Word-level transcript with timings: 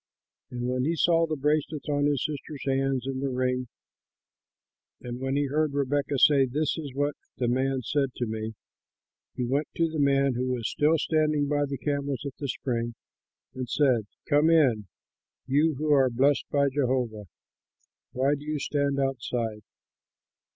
And 0.49 0.67
when 0.67 0.83
he 0.85 0.95
saw 0.95 1.27
the 1.27 1.35
bracelets 1.35 1.87
on 1.87 2.07
his 2.07 2.25
sister's 2.25 2.63
hands 2.67 3.05
and 3.05 3.21
the 3.21 3.29
ring, 3.29 3.67
and 4.99 5.19
when 5.19 5.35
he 5.35 5.45
heard 5.45 5.75
Rebekah 5.75 6.17
say, 6.17 6.47
"This 6.47 6.75
is 6.75 6.95
what 6.95 7.13
the 7.37 7.47
man 7.47 7.83
said 7.83 8.09
to 8.15 8.25
me," 8.25 8.55
he 9.35 9.45
went 9.45 9.67
to 9.75 9.87
the 9.87 9.99
man, 9.99 10.33
who 10.33 10.47
was 10.47 10.67
still 10.67 10.97
standing 10.97 11.47
by 11.47 11.65
the 11.67 11.77
camels 11.77 12.23
at 12.25 12.35
the 12.39 12.47
spring, 12.47 12.95
and 13.53 13.69
said, 13.69 14.07
"Come 14.27 14.49
in, 14.49 14.87
you 15.45 15.75
who 15.75 15.91
are 15.91 16.09
blessed 16.09 16.45
by 16.49 16.69
Jehovah! 16.69 17.25
Why 18.11 18.33
do 18.33 18.43
you 18.43 18.57
stand 18.57 18.99
outside? 18.99 19.61